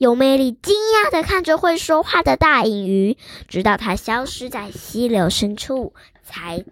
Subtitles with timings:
[0.00, 3.18] 有魅力惊讶的看着会说话的大银鱼，
[3.48, 5.92] 直到它消失在溪流深处，
[6.24, 6.64] 才。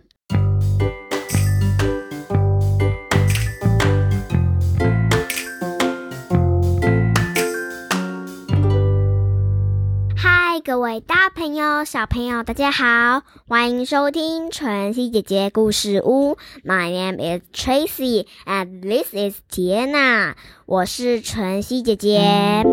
[10.16, 16.38] 嗨，各位大朋友、小朋友，大家好，欢迎收听晨曦姐姐故事屋。
[16.64, 20.32] My name is Tracy and this is Tiana。
[20.64, 22.64] 我是晨曦姐姐。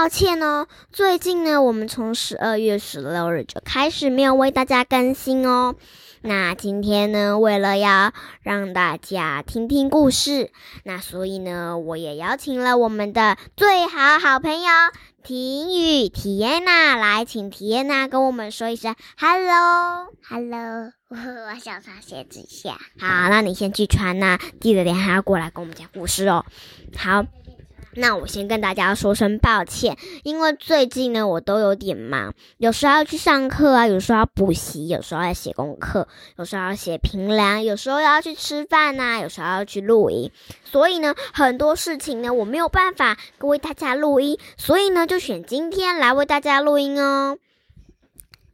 [0.00, 5.74] 抱歉哦，最近呢，我们从十二月十六日就开始没有为大家更新哦。
[6.22, 10.52] 那今天呢，为了要让大家听听故事，
[10.84, 14.68] 那所以呢，我也邀请了我们的最好好朋友
[15.22, 21.16] 婷雨体验娜来，请体验娜跟我们说一声 “hello”，“hello”，我
[21.52, 22.78] 我想穿鞋子下。
[22.98, 26.46] 好，那你先去穿呐，记得等下要过来跟我们讲故事哦。
[26.96, 27.26] 好。
[27.94, 40.30] 那我先跟大家说声抱歉，因为最近呢我都有点忙，有时候要去上课啊，有时候要补习，有时候要写功课，有时候要写评量，有时候要去吃饭呐，有时候要去录音，
[40.64, 47.38] 所以呢很多事情呢我没有办法为大家录音，所以呢就选今天来为大家录音哦。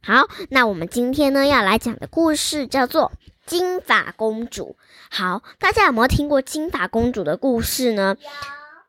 [0.01, 3.11] 好，那我们今天呢要来讲的故事叫做
[3.45, 4.75] 《金发公主》。
[5.15, 8.15] 好，大家有没有听过金发公主的故事呢？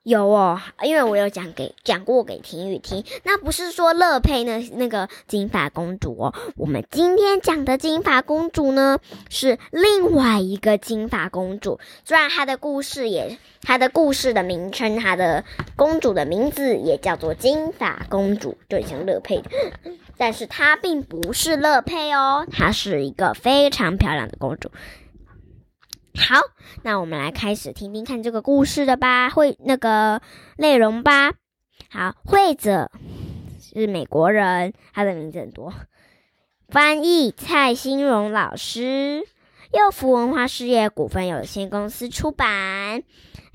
[0.08, 3.04] 有哦，因为我有讲给讲过给婷雨听。
[3.24, 11.78] 那不是说乐佩呢那个金发公主哦，我们今天讲的金发公主呢是另外一个金发公主。
[12.06, 15.44] 虽然她的故事也，她的故事的名称，她的
[15.76, 19.42] 公主的名字也叫做金发公主，就像乐佩，
[20.16, 24.70] 但是她并不是乐佩哦，她是一个非常漂亮的公主。
[26.18, 26.40] 好，
[26.82, 30.20] 那我们来开始听听看这个故事的吧，会那个
[30.56, 31.32] 内容吧。
[31.90, 32.90] 好，会者
[33.60, 35.72] 是美国人，他的名字很多。
[36.68, 39.24] 翻译蔡新荣老师，
[39.72, 43.04] 幼福文化事业股份有限公司出版。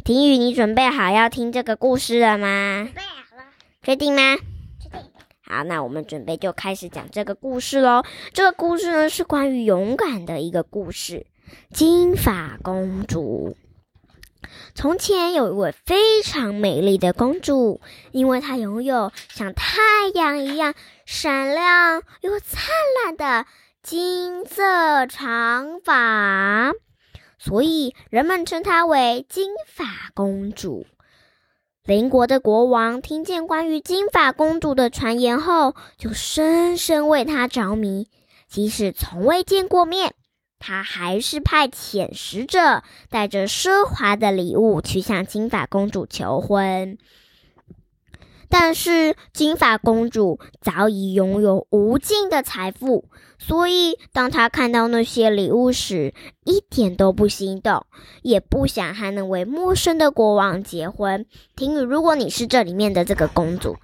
[0.03, 2.85] 婷宇，你准备好要听这个故事了吗？
[2.85, 3.43] 准备好了。
[3.83, 4.37] 确定吗？
[4.79, 5.01] 确定。
[5.45, 8.03] 好，那我们准备就开始讲这个故事喽。
[8.31, 11.27] 这个故事呢，是关于勇敢的一个故事。
[11.71, 13.57] 金发公主。
[14.75, 17.79] 从前有一位非常美丽的公主，
[18.11, 20.73] 因为她拥有像太阳一样
[21.05, 22.63] 闪亮又灿
[23.03, 23.45] 烂的
[23.81, 26.71] 金色长发，
[27.37, 30.85] 所以人们称她为金发公主。
[31.83, 38.07] 邻国的国王听见关于金发公主的传言后，就深深为她着迷，
[38.47, 40.15] 即使从未见过面。
[40.65, 46.97] 他还是派遣使者，带着奢华的礼物去向金发公主求婚。
[48.47, 56.13] 但是金发公主早已拥有无尽的财富，所以当她看到那些礼物时，
[56.45, 57.85] 一点都不心动，
[58.21, 61.25] 也不想还能为陌生的国王结婚。
[61.57, 63.75] 婷雨，如果你是这里面的这个公主，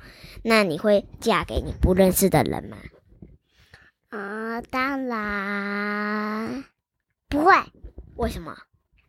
[0.44, 2.78] 那你会嫁给你不认识的人吗？
[4.10, 6.64] 啊，当然
[7.28, 7.54] 不会。
[8.16, 8.56] 为什么？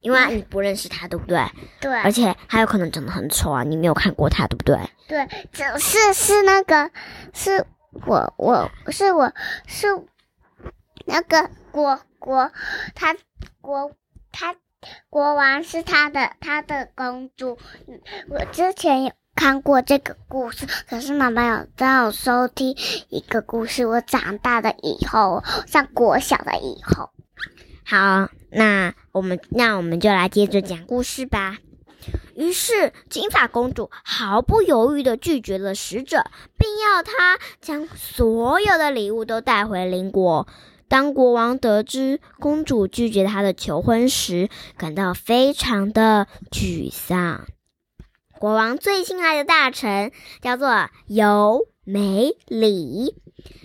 [0.00, 1.44] 因为你不认识他，对不对？
[1.80, 1.94] 对。
[2.00, 4.78] 而且他有可能长得很丑啊，你没有看过他，对不对？
[5.08, 6.90] 对，只是是那个，
[7.32, 7.66] 是
[8.06, 9.32] 我，我是我
[9.66, 9.88] 是
[11.06, 12.50] 那个国国，
[12.94, 13.16] 他
[13.60, 13.92] 国
[14.32, 14.54] 他
[15.08, 17.58] 国王是他的他的公主。
[18.28, 19.12] 我之前有。
[19.40, 22.76] 看过这个故事，可是妈妈有让我收听
[23.08, 23.86] 一个故事。
[23.86, 27.08] 我长大了以后，上国小的以后，
[27.86, 31.56] 好，那我们那我们就来接着讲故事吧。
[32.36, 36.26] 于是金发公主毫不犹豫的拒绝了使者，
[36.58, 40.46] 并要他将所有的礼物都带回邻国。
[40.86, 47.46] 当国王得知公主拒绝他的求婚时，感到非常的沮丧。
[48.40, 53.14] 国王最信赖的大臣叫做尤美里，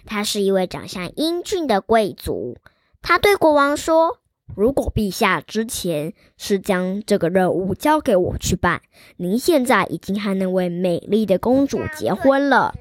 [0.06, 2.58] 他是一位长相英俊的贵族。
[3.02, 4.20] 他对国王说
[4.54, 8.82] ：“如果陛下之前是将这个任务交给我去办，
[9.16, 12.76] 您现在已经和那位美丽的公主结婚了。”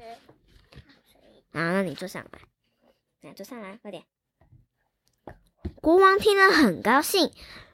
[1.55, 2.39] 啊，那你坐上来，
[3.21, 4.03] 来坐上来，快点。
[5.79, 7.31] 国王听了很高兴，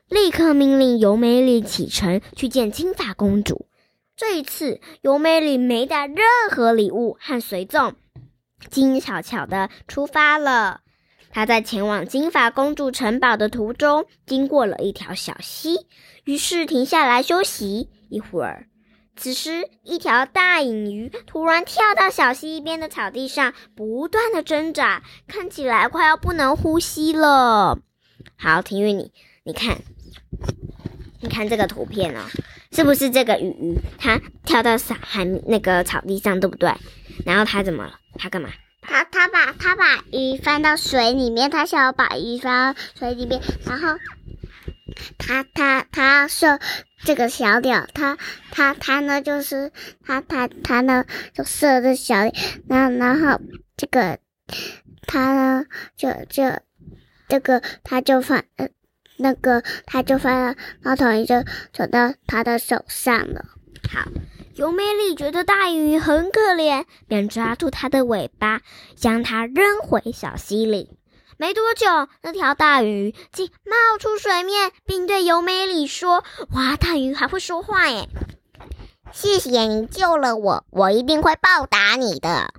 [0.09, 3.65] 立刻命令尤美里启程去见金发公主。
[4.21, 6.17] 这一次，尤美里没带任
[6.51, 7.95] 何礼物和随从，
[8.69, 10.81] 静悄悄的出发了。
[11.31, 15.87] 她在前往金发公主城堡的途中，经过了一条小溪，
[16.23, 18.67] 于是停下来休息一会儿。
[19.15, 27.79] 此时，一条大隐鱼突然跳到小溪一边的草地上，不断的挣扎，看起来快要不能呼吸了。
[28.37, 29.11] 好，婷玉，你
[29.43, 29.79] 你看，
[31.21, 32.21] 你看这个图片哦，
[32.71, 36.73] 是不是这个鱼它跳到草海那个草地上，对不对？
[37.25, 37.99] 然后它怎么了？
[38.17, 38.49] 它干嘛？
[38.81, 43.99] 它它把它把鱼放到水里面，它想要把鱼放到水里面，然后
[45.17, 46.59] 它它它射
[47.03, 48.17] 这个小鸟，它
[48.51, 49.71] 它它呢就是
[50.05, 52.33] 它它它呢就射这小鸟，
[52.67, 53.39] 然后然后
[53.77, 54.17] 这个
[55.05, 55.65] 它呢
[55.95, 56.43] 就就
[57.27, 58.69] 这个它就放呃
[59.21, 61.35] 那个他就放了猫头鹰就
[61.71, 63.45] 走到他的手上了。
[63.89, 64.01] 好。
[64.55, 68.61] 尤美丽觉得大鱼很可怜，便抓住它的尾巴，
[68.95, 70.89] 将它扔回小溪里。
[71.37, 71.87] 没多久，
[72.21, 76.23] 那条大鱼竟冒出水面，并对尤美丽说
[76.53, 78.09] ：“哇，大鱼还会说话耶！
[79.13, 82.53] 谢谢你救了我，我一定会报答你的。”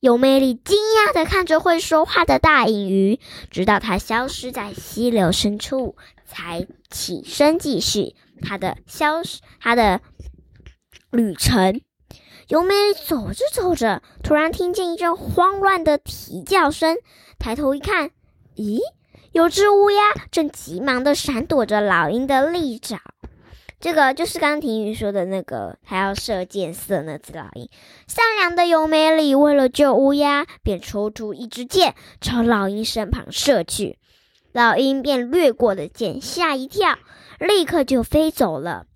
[0.00, 3.20] 尤美丽惊讶地看着会说话的大影鱼，
[3.50, 10.00] 直到它消失在溪流深处，才起身继续它的消失，它的。
[11.12, 11.80] 旅程，
[12.48, 12.74] 尤美
[13.06, 16.98] 走着走着，突然听见一阵慌乱的啼叫声。
[17.38, 18.10] 抬头一看，
[18.56, 18.80] 咦，
[19.32, 23.00] 有只乌鸦正急忙的闪躲着老鹰的利爪。
[23.86, 27.70] 这个就是刚刚婷宇说的那个，还要射箭射那只老鹰。
[28.08, 34.00] 善良的尤美里为了救乌鸦，便抽出一支箭朝老鹰身旁射去。
[34.50, 36.98] 老鹰便掠过的箭吓一跳，
[37.38, 38.86] 立刻就飞走了。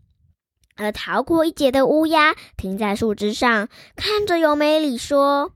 [0.75, 5.53] 而逃过一劫的乌鸦停在树枝上，看着尤美里说：“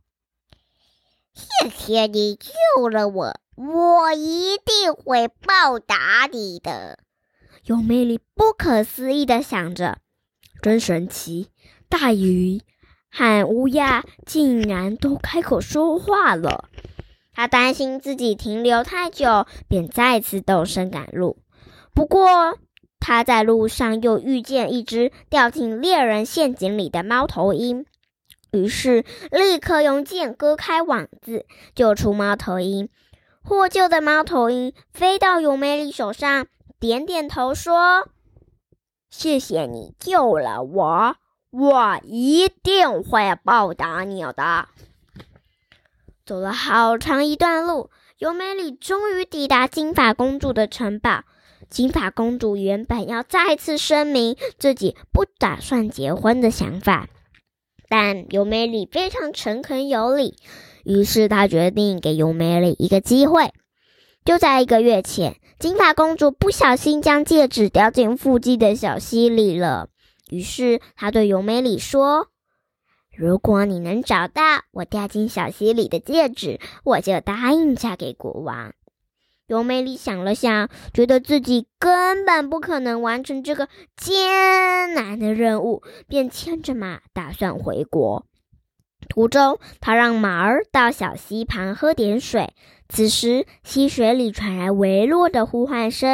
[1.34, 7.00] 谢谢你救了我，我一定会报答你的。”
[7.66, 9.96] 尤美里不可思议的想着
[10.60, 11.48] ：“真神奇，
[11.88, 12.60] 大鱼
[13.10, 16.68] 和乌鸦竟然都开口说话了。”
[17.32, 21.38] 他担心自己停留太久，便再次动身赶路。
[21.94, 22.58] 不过，
[23.00, 27.86] 他在路上又遇见一只掉进猎人陷阱里的猫头鹰，
[28.52, 32.90] 于是立刻用剑割开网子，救出猫头鹰。
[33.42, 36.46] 获救的猫头鹰飞到尤美丽手上，
[36.84, 38.10] 点点头说
[39.08, 41.16] ：“谢谢你救了我，
[41.50, 44.68] 我一定会报答你的。”
[46.26, 47.88] 走了好长一段路，
[48.18, 51.24] 尤美里终于抵达金发公主的城堡。
[51.70, 57.08] 金发公主原本要再次声明自己不打算结婚的想法，
[57.88, 60.36] 但尤美里非常诚恳有礼，
[60.84, 63.54] 于是她决定给尤美里一个机会。
[64.24, 69.90] 就在一个月前，金发公主不小心将戒指掉进附近的小溪里了。
[70.30, 72.28] 于是她对尤美里说
[73.14, 78.72] ：“如果你能找到我掉进小溪里的戒指，我就答应嫁给国王。”
[79.46, 88.24] 尤美里想了想，觉得自己根本不可能完成这个艰难的任务，便牵着马打算回国。
[89.08, 92.52] 途中，他让马儿到小溪旁喝点水。
[92.88, 96.08] 此时，溪水里传来微弱的呼唤声：“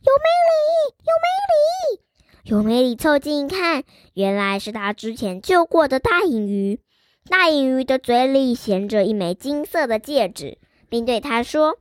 [0.00, 2.00] 尤美丽，尤美丽！”
[2.44, 3.84] 尤美丽凑近一看，
[4.14, 6.80] 原来是他之前救过的大影鱼。
[7.28, 11.78] 大影鱼的嘴里衔着一枚金色的戒指，并对他说。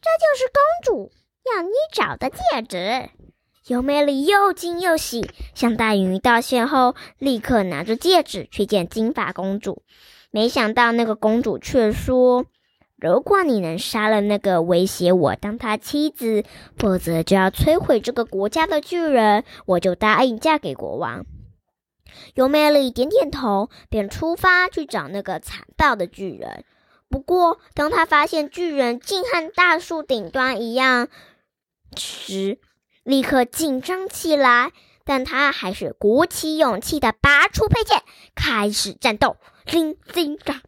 [0.00, 0.62] 这就是公
[0.96, 1.12] 主
[1.44, 3.10] 要你找的戒指。
[3.66, 9.82] 尤美丽又惊又喜，向大鱼道谢后，立刻拿着戒指去见金发公主。
[10.30, 12.46] 没想到那个公主却说
[12.96, 16.44] ：“如果你能杀了那个威胁我当他妻子，
[16.78, 21.26] 否则就要摧毁这个国家的巨人，我就答应嫁给国王。”
[22.34, 26.64] 尤美丽点点头，便出发去找那个残暴的巨人。
[27.08, 31.08] 不过，当他发现巨人竟和大树顶端一样
[31.96, 32.58] 时，
[33.10, 34.72] 立刻紧张起来。
[35.02, 38.02] 但他还是鼓起勇气的拔出佩剑，
[38.36, 39.38] 开始战斗。
[39.66, 40.60] 叮叮当，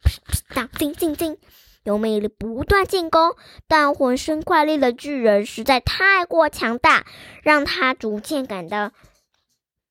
[0.53, 1.39] 当叮叮叮，
[1.85, 3.37] 尤美丽不断进攻，
[3.69, 7.07] 但浑身怪力的巨人实在太过强大，
[7.43, 8.91] 让他逐渐感到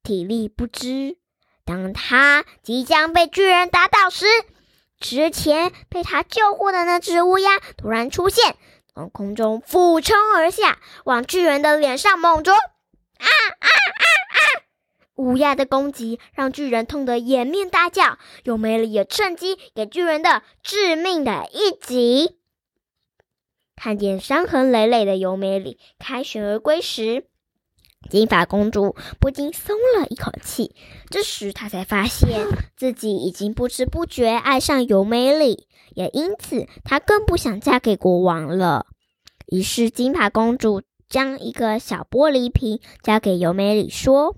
[0.04, 1.18] 体力不支。
[1.64, 4.26] 当他即将被巨人打倒时，
[5.00, 8.58] 之前被他救护的那只乌鸦突然出现，
[8.94, 12.54] 从空中俯冲而下，往巨人的脸上猛啄。
[12.54, 12.58] 啊
[13.26, 14.42] 啊啊啊！
[15.16, 22.38] 乌鸦的攻击让巨人痛得掩面大叫，尤美里也趁机给巨人的致命的一击。
[23.76, 27.28] 看见伤痕累累的尤美里凯旋而归时，
[28.10, 30.76] 金发公主不禁松了一口气。
[31.10, 38.86] 这时，她才发现自己已经不知不觉爱上尤美里，也因此她更不想嫁给国王了。
[39.48, 44.38] 于是，金发公主将一个小玻璃瓶交给尤美里，说：“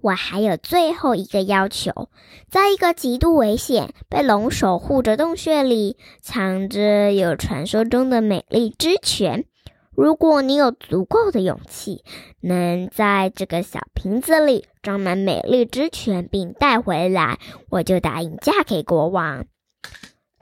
[0.00, 2.08] 我还有最后一个要求，
[2.48, 9.44] 在一个极度危险、被龙守护着洞穴里，藏着有传说中的美丽之泉。”
[9.92, 12.04] 如果你有足够的勇气，
[12.40, 19.44] 能在这个小瓶子里装满美丽之泉，并带回来，我就答应嫁给国王。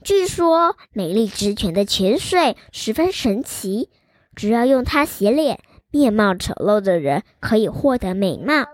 [0.05, 3.91] 据说美丽之泉的泉水十分神奇，
[4.37, 8.65] 只要用它洗脸，面貌丑陋的人可以获得美貌；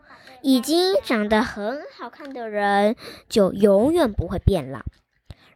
[0.42, 2.96] 已经长得很好看的人
[3.28, 4.80] 就永远不会变老。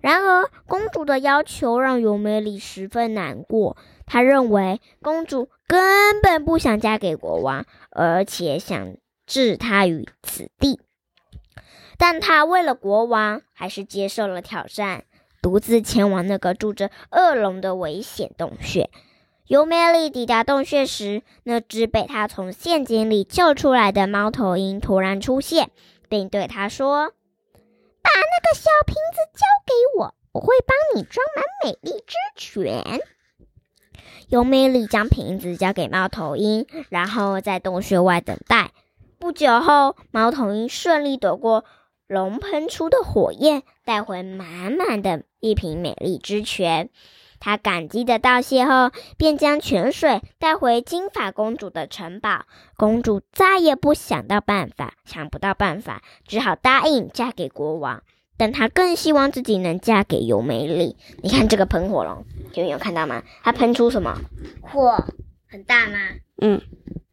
[0.01, 3.77] 然而，公主的要求让尤美里十分难过。
[4.07, 8.97] 她认为公主根本不想嫁给国王，而且想
[9.27, 10.81] 置她于死地。
[11.99, 15.05] 但她为了国王，还是接受了挑战，
[15.41, 18.91] 独自前往那个住着恶龙的危险洞穴。
[19.47, 25.71] 尤美丽抵达洞穴时，那只被她从陷阱里救出来的猫头鹰突然出现，
[26.09, 27.09] 并对她说
[28.03, 33.01] ：“把那个小瓶子交给我，我会帮你装满美丽之泉。”
[34.29, 38.73] 尤美里将瓶子交给猫头鹰，然后在洞穴外等待。
[39.19, 41.65] 不久后，猫头鹰顺利躲过
[42.09, 46.89] 龙喷出的火焰，带回满满的一瓶美丽之泉。
[47.39, 52.47] 他感激的道谢后，便将泉水带回金发公主的城堡。
[52.77, 58.03] 公主再也不想到办法，想不到办法，只好答应嫁给国王。
[58.37, 60.97] 但她更希望自己能嫁给尤美丽。
[61.23, 62.25] 你看这个喷火龙，
[62.55, 63.23] 有没有看到吗？
[63.43, 64.19] 它喷出什么
[64.63, 65.05] 火？
[65.47, 65.99] 很大吗？
[66.41, 66.61] 嗯。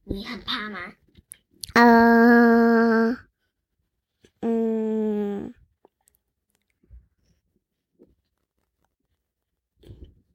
[0.05, 0.79] 你很怕吗？
[1.73, 3.17] 嗯
[4.41, 5.53] 嗯，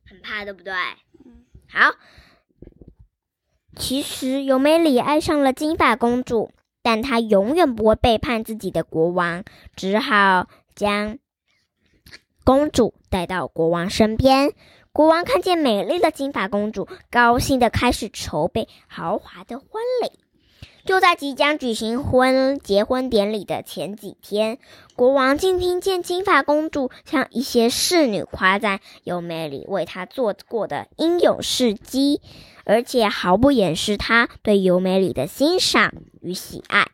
[0.05, 0.73] 很怕，对不对？
[1.69, 1.97] 好。
[3.77, 9.45] 其实尤美里爱上了金发公主，但她永远不会背叛自己的国王，
[9.75, 10.49] 只好。
[10.75, 11.19] 将
[12.45, 14.53] 公主带到国王身边，
[14.93, 20.19] 国王看见美丽的金发公主，高兴的开始筹备豪华的婚礼。
[20.85, 24.59] 就在即将举行婚结婚典礼的前几天，
[24.97, 32.21] 国王竟听见金发公主向一些侍女夸赞尤美里为她做过的英勇事迹，
[32.65, 36.89] 而且毫不掩饰他对尤美里的欣赏与喜爱。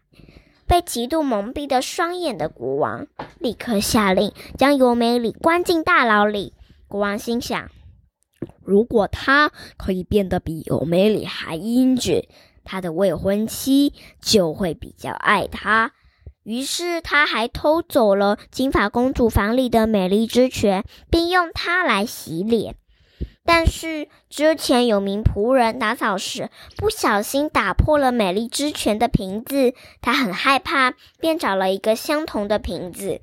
[0.66, 3.06] 被嫉妒蒙蔽的双眼的国王
[3.38, 6.54] 立刻下令将尤美里关进大牢里。
[6.88, 7.70] 国王心想：
[8.64, 12.26] 如果他可以变得比尤美里还英俊，
[12.66, 15.92] 他的未婚妻就会比较爱他。
[16.42, 22.76] 于是，他还偷走了金发公主房里的美丽之泉，并用它来洗脸。
[23.44, 33.20] 但是之前有名仆人打扫时不小心打破了美丽之泉的瓶子，他很害怕，便找了一个相同的瓶子，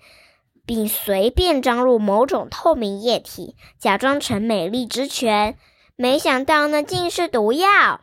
[0.66, 5.58] 并随便装入某种透明液体，假装成美丽之泉。
[5.96, 8.02] 没想到那竟是毒药。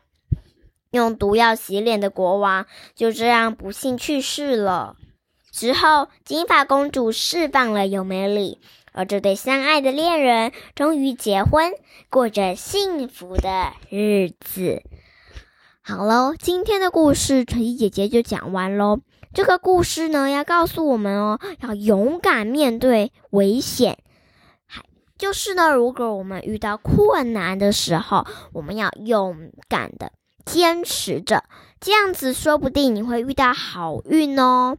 [0.90, 4.96] 用毒药洗脸的国王就这样不幸去世了。
[5.52, 8.60] 之后，金发公主释放了尤美里。
[8.92, 11.72] 而这对相爱的恋人终于结婚，
[12.10, 14.82] 过着幸福的日子。
[15.80, 18.98] 好喽，今天的故事晨曦姐姐就讲完喽。
[19.32, 23.98] 这个故事呢，要告诉我们哦，要勇敢面对危险。
[24.66, 24.82] 还
[25.16, 30.10] 就是呢，如果我们遇到困难的时候，我们要勇敢的
[30.50, 31.44] 坚持着，
[31.78, 34.78] 这样子说不定你会遇到好运哦。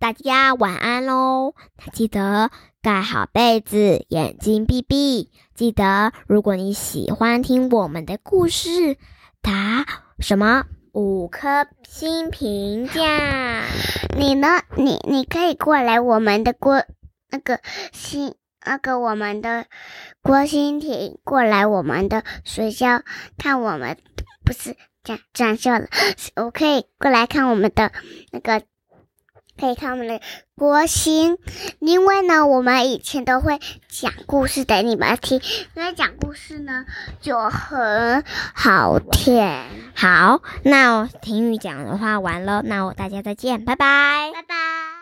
[0.00, 1.54] 大家晚安喽！
[1.92, 2.50] 记得
[2.82, 5.30] 盖好被子，眼睛闭闭。
[5.54, 8.96] 记得，如果你喜欢听我们的故事，
[9.40, 9.86] 打
[10.18, 13.62] 什么五颗星评价。
[14.16, 14.48] 你呢？
[14.76, 16.82] 你你可以过来我们的过
[17.30, 17.60] 那个
[17.92, 18.34] 星
[18.64, 19.66] 那个我们的
[20.22, 23.02] 郭新婷过来我们的学校
[23.36, 23.96] 看我们，
[24.44, 25.86] 不是讲讲笑了。
[26.36, 27.92] 我可以过来看我们的
[28.30, 28.62] 那个。
[29.60, 30.20] 可以看我们的
[30.54, 31.36] 国星，
[31.80, 35.42] 因为呢，我们以前都会讲故事给你们听，
[35.74, 36.84] 因为讲故事呢
[37.20, 38.22] 就很
[38.54, 39.44] 好听。
[39.96, 44.97] 好，那婷雨讲的话完了，那我大家再见，拜拜，拜拜。